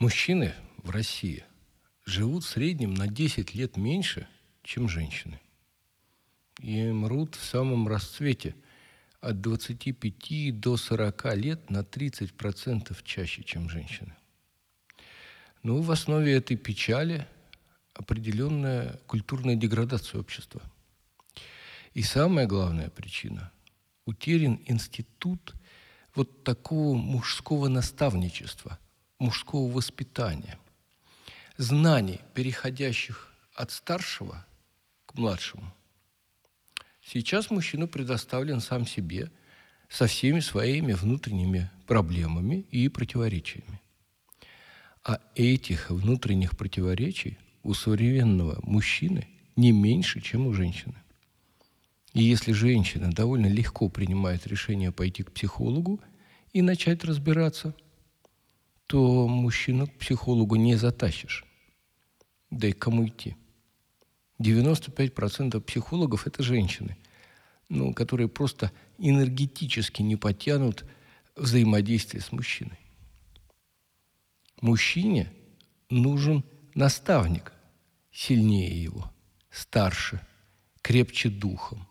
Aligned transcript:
Мужчины 0.00 0.54
в 0.78 0.88
России 0.88 1.44
живут 2.06 2.44
в 2.44 2.48
среднем 2.48 2.94
на 2.94 3.06
10 3.06 3.54
лет 3.54 3.76
меньше, 3.76 4.26
чем 4.62 4.88
женщины. 4.88 5.38
И 6.58 6.90
мрут 6.90 7.34
в 7.34 7.44
самом 7.44 7.86
расцвете 7.86 8.56
от 9.20 9.42
25 9.42 10.58
до 10.58 10.78
40 10.78 11.36
лет 11.36 11.68
на 11.68 11.80
30% 11.80 12.96
чаще, 13.04 13.42
чем 13.42 13.68
женщины. 13.68 14.14
Ну, 15.62 15.82
в 15.82 15.90
основе 15.90 16.32
этой 16.32 16.56
печали 16.56 17.26
определенная 17.92 18.98
культурная 19.06 19.54
деградация 19.54 20.18
общества. 20.18 20.62
И 21.92 22.02
самая 22.02 22.46
главная 22.46 22.88
причина– 22.88 23.52
утерян 24.06 24.60
институт 24.64 25.52
вот 26.14 26.42
такого 26.42 26.96
мужского 26.96 27.68
наставничества, 27.68 28.78
мужского 29.20 29.70
воспитания, 29.70 30.58
знаний, 31.56 32.20
переходящих 32.34 33.32
от 33.54 33.70
старшего 33.70 34.44
к 35.06 35.14
младшему. 35.14 35.72
Сейчас 37.04 37.50
мужчина 37.50 37.86
предоставлен 37.86 38.60
сам 38.60 38.86
себе 38.86 39.30
со 39.88 40.06
всеми 40.06 40.40
своими 40.40 40.92
внутренними 40.92 41.70
проблемами 41.86 42.66
и 42.70 42.88
противоречиями. 42.88 43.80
А 45.04 45.20
этих 45.34 45.90
внутренних 45.90 46.56
противоречий 46.56 47.38
у 47.62 47.74
современного 47.74 48.60
мужчины 48.62 49.28
не 49.56 49.72
меньше, 49.72 50.20
чем 50.20 50.46
у 50.46 50.52
женщины. 50.52 50.94
И 52.12 52.22
если 52.22 52.52
женщина 52.52 53.12
довольно 53.12 53.46
легко 53.46 53.88
принимает 53.88 54.46
решение 54.46 54.92
пойти 54.92 55.22
к 55.22 55.32
психологу 55.32 56.00
и 56.52 56.62
начать 56.62 57.04
разбираться, 57.04 57.74
то 58.90 59.28
мужчину 59.28 59.86
к 59.86 59.98
психологу 59.98 60.56
не 60.56 60.74
затащишь. 60.74 61.44
Да 62.50 62.66
и 62.66 62.72
кому 62.72 63.06
идти? 63.06 63.36
95% 64.40 65.60
психологов– 65.60 66.26
это 66.26 66.42
женщины, 66.42 66.98
ну, 67.68 67.94
которые 67.94 68.28
просто 68.28 68.72
энергетически 68.98 70.02
не 70.02 70.16
потянут 70.16 70.84
взаимодействие 71.36 72.20
с 72.20 72.32
мужчиной. 72.32 72.80
Мужчине 74.60 75.32
нужен 75.88 76.42
наставник 76.74 77.52
сильнее 78.10 78.82
его, 78.82 79.08
старше, 79.52 80.20
крепче 80.82 81.28
духом, 81.28 81.86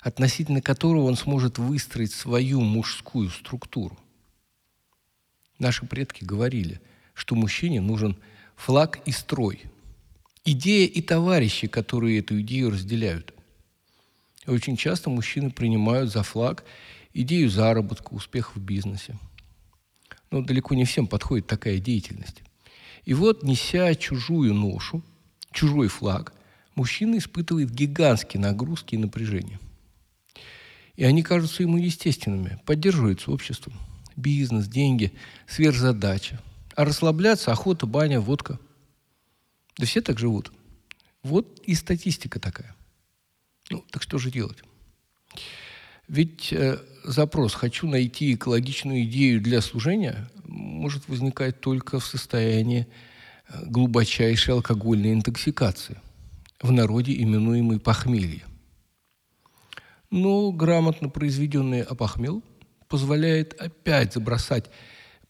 относительно 0.00 0.62
которого 0.62 1.06
он 1.06 1.16
сможет 1.16 1.58
выстроить 1.58 2.12
свою 2.12 2.60
мужскую 2.60 3.30
структуру. 3.30 3.98
Наши 5.58 5.86
предки 5.86 6.24
говорили, 6.24 6.80
что 7.14 7.34
мужчине 7.34 7.80
нужен 7.80 8.16
флаг 8.56 9.00
и 9.06 9.12
строй, 9.12 9.62
идея 10.44 10.86
и 10.86 11.00
товарищи, 11.00 11.66
которые 11.66 12.18
эту 12.18 12.40
идею 12.40 12.70
разделяют. 12.70 13.34
Очень 14.46 14.76
часто 14.76 15.10
мужчины 15.10 15.50
принимают 15.50 16.12
за 16.12 16.22
флаг 16.22 16.64
идею 17.12 17.50
заработка, 17.50 18.12
успеха 18.12 18.52
в 18.54 18.60
бизнесе. 18.60 19.16
Но 20.30 20.42
далеко 20.42 20.74
не 20.74 20.84
всем 20.84 21.06
подходит 21.06 21.46
такая 21.46 21.78
деятельность. 21.78 22.42
И 23.04 23.14
вот, 23.14 23.42
неся 23.42 23.94
чужую 23.94 24.54
ношу, 24.54 25.02
чужой 25.52 25.88
флаг, 25.88 26.34
мужчина 26.74 27.18
испытывает 27.18 27.70
гигантские 27.70 28.40
нагрузки 28.40 28.94
и 28.94 28.98
напряжения. 28.98 29.58
И 30.96 31.04
они 31.04 31.22
кажутся 31.22 31.62
ему 31.62 31.78
естественными, 31.78 32.60
поддерживаются 32.64 33.30
обществом. 33.30 33.74
Бизнес, 34.16 34.66
деньги, 34.66 35.12
сверхзадача. 35.46 36.40
А 36.74 36.84
расслабляться– 36.84 37.50
охота, 37.52 37.86
баня, 37.86 38.20
водка. 38.20 38.58
Да 39.78 39.86
все 39.86 40.00
так 40.00 40.18
живут. 40.18 40.52
Вот 41.22 41.60
и 41.60 41.74
статистика 41.74 42.40
такая. 42.40 42.74
Ну, 43.70 43.84
так 43.90 44.02
что 44.02 44.18
же 44.18 44.30
делать? 44.30 44.58
Ведь 46.08 46.52
э, 46.52 46.78
запрос 47.04 47.54
«хочу 47.54 47.86
найти 47.88 48.34
экологичную 48.34 49.04
идею 49.04 49.40
для 49.40 49.60
служения» 49.60 50.30
может 50.44 51.08
возникать 51.08 51.60
только 51.60 51.98
в 51.98 52.06
состоянии 52.06 52.86
э, 53.48 53.64
глубочайшей 53.66 54.54
алкогольной 54.54 55.12
интоксикации, 55.12 56.00
в 56.60 56.70
народе 56.70 57.12
именуемой 57.20 57.80
похмелье– 57.80 58.44
но 60.10 60.52
грамотно 60.52 61.08
произведенный 61.08 61.82
опохмел 61.82 62.42
позволяет 62.88 63.54
опять 63.60 64.14
забросать 64.14 64.70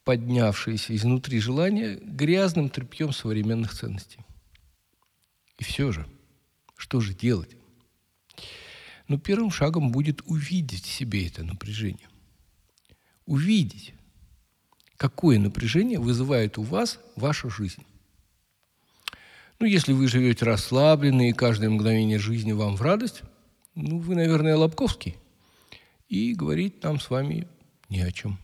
поднявшиеся 0.05 0.95
изнутри 0.95 1.41
желания 1.41 1.97
грязным 1.97 2.69
тряпьем 2.69 3.13
современных 3.13 3.75
ценностей. 3.75 4.21
И 5.59 5.65
все 5.65 5.93
же, 5.93 6.07
что 6.77 7.01
же 7.01 7.15
делать? 7.15 7.57
Ну, 9.09 9.19
первым 9.19 9.51
шагом 9.51 9.91
будет 9.91 10.21
увидеть 10.27 10.85
в 10.85 10.93
себе 10.93 11.27
это 11.27 11.43
напряжение. 11.43 12.09
Увидеть, 13.25 13.95
какое 14.97 15.39
напряжение 15.39 15.99
вызывает 15.99 16.59
у 16.59 16.63
вас 16.63 17.01
ваша 17.17 17.51
жизнь. 17.51 17.85
Ну, 19.59 19.67
если 19.67 19.93
вы 19.93 20.07
живете 20.07 20.45
расслабленно 20.45 21.29
и 21.29 21.33
каждое 21.33 21.71
мгновение 21.71 22.19
жизни 22.19 22.53
вам 22.53 22.77
в 22.77 22.83
радость– 22.83 23.23
ну, 23.77 23.99
вы, 23.99 24.15
наверное, 24.15 24.57
Лобковский. 24.57 25.17
И 26.09 26.35
говорить 26.35 26.83
нам 26.83 27.01
с 27.01 27.11
вами 27.11 27.49
ни 27.89 28.01
о 28.01 28.13
чем. 28.13 28.39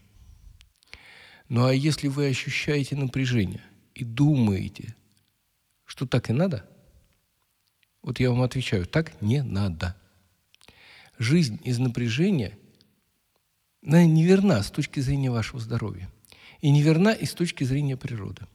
Ну, 1.49 1.67
а 1.67 1.75
если 1.75 2.09
вы 2.09 2.29
ощущаете 2.29 2.97
напряжение 2.97 3.63
и 3.95 4.05
думаете, 4.05 4.97
что 5.85 6.07
так 6.07 6.31
и 6.31 6.33
надо, 6.33 6.69
вот 8.03 8.21
я 8.21 8.31
вам 8.31 8.43
отвечаю, 8.43 8.87
так 8.87 9.21
не 9.21 9.43
надо. 9.43 9.97
Жизнь 11.19 11.61
из 11.65 11.79
напряжения 11.79 12.59
она 13.85 14.05
неверна 14.05 14.63
с 14.63 14.71
точки 14.71 15.01
зрения 15.01 15.31
вашего 15.31 15.61
здоровья. 15.61 16.11
И 16.61 16.71
неверна 16.71 17.11
и 17.11 17.27
с 17.27 17.35
точки 17.35 17.65
зрения 17.65 17.97
природы. 17.97 18.47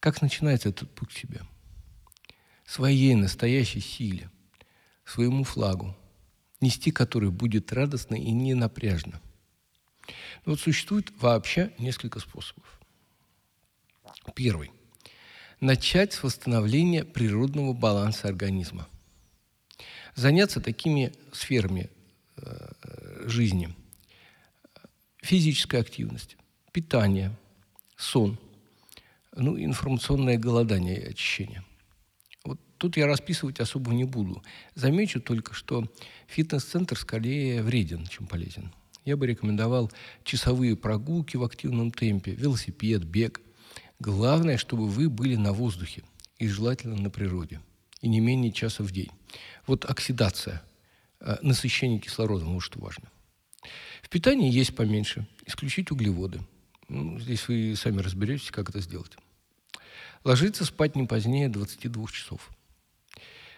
Как 0.00 0.20
начинается 0.20 0.68
этот 0.68 0.94
путь 0.94 1.08
к 1.08 1.16
себе? 1.16 1.40
Своей 2.66 3.14
настоящей 3.14 3.80
силе– 3.80 4.30
своему 5.06 5.44
флагу, 5.44 5.96
нести 6.60 6.90
который 6.90 7.30
будет 7.30 7.72
радостно 7.72 8.14
и 8.14 8.30
не 8.30 8.54
напряжно. 8.54 9.20
Но 10.44 10.52
вот 10.52 10.60
существует 10.60 11.10
вообще 11.20 11.72
несколько 11.78 12.20
способов. 12.20 12.80
Первый. 14.34 14.70
Начать 15.60 16.12
с 16.12 16.22
восстановления 16.22 17.04
природного 17.04 17.72
баланса 17.72 18.28
организма. 18.28 18.88
Заняться 20.14 20.60
такими 20.60 21.12
сферами 21.32 21.90
э, 22.36 23.24
жизни. 23.26 23.74
Физическая 25.18 25.80
активность, 25.80 26.36
питание, 26.72 27.36
сон, 27.96 28.38
ну, 29.34 29.58
информационное 29.58 30.38
голодание 30.38 31.00
и 31.00 31.10
очищение– 31.10 31.64
Тут 32.78 32.96
я 32.96 33.06
расписывать 33.06 33.60
особо 33.60 33.92
не 33.92 34.04
буду. 34.04 34.42
Замечу 34.74 35.20
только, 35.20 35.54
что 35.54 35.90
фитнес-центр 36.26 36.98
скорее 36.98 37.62
вреден, 37.62 38.06
чем 38.06 38.26
полезен. 38.26 38.72
Я 39.04 39.16
бы 39.16 39.26
рекомендовал 39.26 39.90
часовые 40.24 40.76
прогулки 40.76 41.36
в 41.36 41.44
активном 41.44 41.90
темпе, 41.90 42.32
велосипед, 42.32 43.04
бег. 43.04 43.40
Главное, 43.98 44.58
чтобы 44.58 44.88
вы 44.88 45.08
были 45.08 45.36
на 45.36 45.52
воздухе 45.52 46.02
и 46.38 46.48
желательно 46.48 46.96
на 46.96 47.08
природе. 47.08 47.60
И 48.02 48.08
не 48.08 48.20
менее 48.20 48.52
часа 48.52 48.82
в 48.82 48.90
день. 48.90 49.10
Вот 49.66 49.84
оксидация, 49.84 50.62
э, 51.20 51.36
насыщение 51.40 51.98
кислородом, 51.98 52.54
вот 52.54 52.60
что 52.60 52.78
важно. 52.80 53.10
В 54.02 54.08
питании 54.08 54.52
есть 54.52 54.74
поменьше. 54.74 55.26
Исключить 55.46 55.90
углеводы. 55.90 56.40
Ну, 56.88 57.18
здесь 57.18 57.48
вы 57.48 57.74
сами 57.74 58.00
разберетесь, 58.00 58.50
как 58.50 58.68
это 58.68 58.80
сделать. 58.80 59.16
Ложиться 60.24 60.64
спать 60.64 60.96
не 60.96 61.06
позднее 61.06 61.48
22 61.48 62.06
часов. 62.08 62.50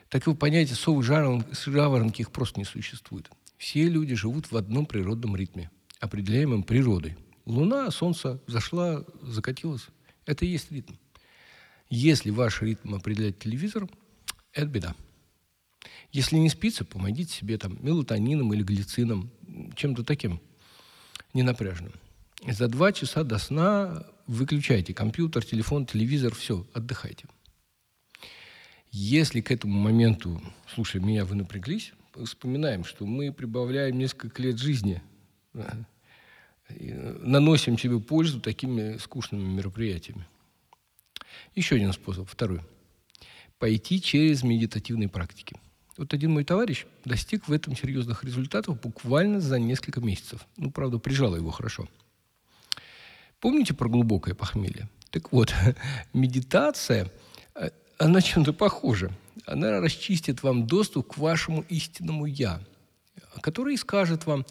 Такого 0.09 0.35
понятия 0.35 0.75
совы 0.75 1.03
жаворонки 1.03 2.23
их 2.23 2.31
просто 2.31 2.61
не 2.61 2.65
существует. 2.65 3.31
Все 3.59 3.89
люди 3.89 4.15
живут 4.15 4.51
в 4.51 4.57
одном 4.57 4.87
природном 4.87 5.37
ритме, 5.37 5.71
определяемом 6.01 6.63
природой. 6.63 7.17
Луна, 7.45 7.91
солнце 7.91 8.41
зашла, 8.47 9.05
закатилась. 9.23 9.87
Это 10.25 10.45
и 10.45 10.49
есть 10.49 10.71
ритм. 10.71 10.95
Если 11.91 12.31
ваш 12.31 12.63
ритм 12.63 12.95
определяет 12.95 13.39
телевизор, 13.39 13.89
это 14.53 14.67
беда. 14.67 14.95
Если 16.13 16.37
не 16.37 16.49
спится, 16.49 16.85
помогите 16.85 17.33
себе 17.33 17.59
там 17.59 17.79
мелатонином 17.85 18.53
или 18.55 18.63
глицином, 18.63 19.31
чем-то 19.75 20.05
таким 20.05 20.41
ненапряжным. 21.35 21.93
За 22.47 22.69
два 22.69 22.93
часа 22.93 23.25
до 23.25 23.39
сна 23.39 24.07
выключайте 24.27 24.95
компьютер, 24.95 25.45
телефон, 25.45 25.87
телевизор, 25.87 26.35
все, 26.35 26.67
отдыхайте. 26.73 27.27
Если 29.01 29.41
к 29.43 29.53
этому 29.53 29.79
моменту, 29.79 30.43
слушай, 30.75 31.01
меня 31.01 31.25
вы 31.25 31.37
напряглись, 31.37 31.93
вспоминаем, 32.25 32.83
что 32.83 33.07
мы 33.07 33.33
прибавляем 33.33 33.97
несколько 33.97 34.43
лет 34.43 34.59
жизни. 34.59 35.01
наносим 36.69 37.79
себе 37.79 38.01
пользу 38.01 38.41
такими 38.41 38.97
скучными 38.97 39.45
мероприятиями. 39.45 40.27
Еще 41.55 41.77
один 41.77 41.93
способ, 41.93 42.29
второй. 42.29 42.61
Пойти 43.61 44.03
через 44.03 44.43
медитативные 44.43 45.09
практики. 45.09 45.55
Вот 45.97 46.13
один 46.13 46.33
мой 46.33 46.43
товарищ 46.43 46.85
достиг 47.05 47.47
в 47.47 47.53
этом 47.53 47.77
серьезных 47.77 48.25
результатов 48.25 48.81
буквально 48.81 49.41
за 49.41 49.61
несколько 49.61 50.01
месяцев. 50.01 50.45
Ну, 50.57 50.73
правда, 50.73 50.99
прижало 50.99 51.37
его 51.37 51.53
хорошо. 51.53 51.89
Помните 53.39 53.75
про 53.75 53.89
глубокое 53.89 54.35
похмелье? 54.35 54.89
Так 55.11 55.31
вот, 55.31 55.55
медитация, 56.13 57.13
э, 57.55 57.71
она 57.99 58.21
чем-то 58.21 58.53
похожа. 58.53 59.11
Она 59.45 59.81
расчистит 59.81 60.43
вам 60.43 60.67
доступ 60.67 61.15
к 61.15 61.19
вашему 61.19 61.65
истинному 61.69 62.27
«я», 62.27 62.61
который 63.41 63.77
скажет 63.77 64.27
вам, 64.27 64.47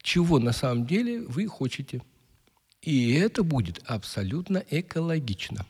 чего 0.00 0.38
на 0.38 0.52
самом 0.52 0.86
деле 0.86 1.22
вы 1.22 1.48
хотите. 1.48 2.02
И 2.80 3.12
это 3.12 3.42
будет 3.42 3.82
абсолютно 3.86 4.64
экологично. 4.70 5.66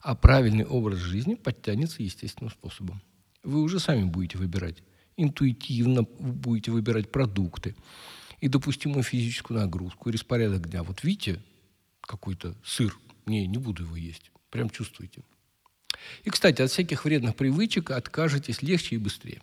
А 0.00 0.14
правильный 0.14 0.64
образ 0.64 0.98
жизни 0.98 1.34
подтянется 1.34 2.02
естественным 2.02 2.50
способом. 2.50 3.02
Вы 3.42 3.62
уже 3.62 3.80
сами 3.80 4.04
будете 4.04 4.38
выбирать. 4.38 4.82
Интуитивно 5.16 6.02
будете 6.02 6.70
выбирать 6.70 7.10
продукты 7.10 7.74
и 8.40 8.48
допустимую 8.48 9.02
физическую 9.02 9.58
нагрузку, 9.58 10.08
и 10.08 10.12
распорядок 10.12 10.70
дня. 10.70 10.82
Вот 10.82 11.02
видите, 11.02 11.42
какой-то 12.00 12.54
сыр, 12.64 12.96
не, 13.26 13.46
не 13.46 13.58
буду 13.58 13.82
его 13.82 13.96
есть. 13.96 14.30
Прям 14.50 14.70
чувствуете. 14.70 15.22
И, 16.24 16.30
кстати, 16.30 16.62
от 16.62 16.70
всяких 16.70 17.04
вредных 17.04 17.36
привычек 17.36 17.90
откажетесь 17.90 18.62
легче 18.62 18.96
и 18.96 18.98
быстрее. 18.98 19.40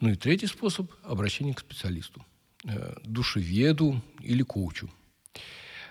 Ну 0.00 0.10
и 0.10 0.14
третий 0.14 0.46
способ– 0.46 0.90
обращение 1.02 1.54
к 1.54 1.60
специалисту, 1.60 2.24
э, 2.64 2.94
душеведу 3.04 4.00
или 4.20 4.42
коучу. 4.42 4.90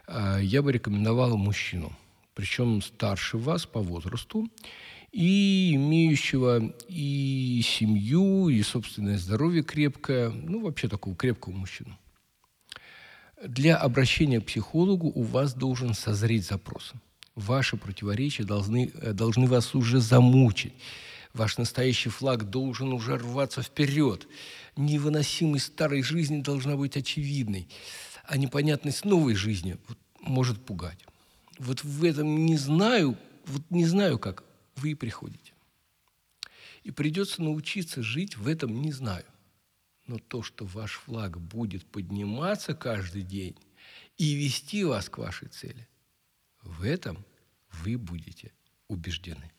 Э, 0.07 0.39
я 0.41 0.61
бы 0.61 0.71
рекомендовал 0.71 1.37
мужчину, 1.37 1.91
причем 2.33 2.81
старше 2.81 3.37
вас 3.37 3.65
по 3.65 3.81
возрасту, 3.81 4.49
и 5.11 5.73
имеющего 5.75 6.73
и 6.87 7.61
семью, 7.63 8.49
и 8.49 8.61
собственное 8.61 9.17
здоровье 9.17 9.63
крепкое, 9.63 10.29
ну, 10.29 10.61
вообще 10.61 10.87
такого 10.87 11.15
крепкого 11.15 11.53
мужчину. 11.53 11.97
Для 13.43 13.77
обращения 13.77 14.41
к 14.41 14.45
психологу 14.45 15.07
у 15.07 15.23
вас 15.23 15.53
должен 15.53 15.93
созреть 15.93 16.45
запрос. 16.45 16.93
Ваши 17.37 17.77
противоречия 17.77 18.43
должны, 18.43 18.91
э, 18.95 19.13
должны 19.13 19.45
вас 19.45 19.75
уже 19.75 19.99
замучить. 19.99 20.73
Ваш 21.35 21.59
настоящий 21.59 22.09
флаг 22.09 22.49
должен 22.49 22.91
уже 22.93 23.15
рваться 23.15 23.61
вперед. 23.61 24.27
Невыносимость 24.75 25.67
старой 25.67 26.01
жизни 26.01 26.41
должна 26.41 26.75
быть 26.75 26.97
очевидной, 26.97 27.69
а 28.23 28.37
непонятность 28.37 29.05
новой 29.05 29.35
жизни 29.35 29.77
может 30.19 30.65
пугать. 30.65 30.97
Вот 31.59 31.83
в 31.83 32.03
этом 32.03 32.43
не 32.47 32.57
знаю, 32.57 33.15
вот 33.45 33.61
не 33.69 33.85
знаю 33.85 34.17
как, 34.17 34.43
вы 34.75 34.95
приходите. 34.95 35.53
И 36.81 36.89
придется 36.89 37.43
научиться 37.43 38.01
жить 38.01 38.35
в 38.35 38.47
этом 38.47 38.81
не 38.81 38.91
знаю. 38.91 39.25
Но 40.07 40.17
то, 40.17 40.41
что 40.41 40.65
ваш 40.65 40.93
флаг 40.93 41.39
будет 41.39 41.85
подниматься 41.85 42.73
каждый 42.73 43.21
день 43.21 43.55
и 44.17 44.33
вести 44.33 44.83
вас 44.83 45.07
к 45.07 45.19
вашей 45.19 45.49
цели, 45.49 45.87
в 46.67 46.83
этом 46.83 47.25
вы 47.71 47.97
будете 47.97 48.53
убеждены. 48.87 49.51